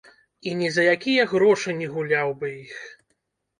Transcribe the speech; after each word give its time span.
І 0.51 0.55
ні 0.61 0.69
за 0.77 0.85
якія 0.93 1.27
грошы 1.35 1.77
не 1.83 1.91
гуляў 1.93 2.35
бы 2.43 2.53
іх. 2.65 2.83